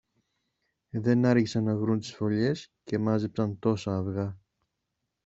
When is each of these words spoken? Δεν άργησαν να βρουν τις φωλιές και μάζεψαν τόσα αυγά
Δεν 0.89 1.25
άργησαν 1.25 1.63
να 1.63 1.75
βρουν 1.75 1.99
τις 1.99 2.15
φωλιές 2.15 2.71
και 2.83 2.97
μάζεψαν 2.97 3.59
τόσα 3.59 3.97
αυγά 3.97 4.37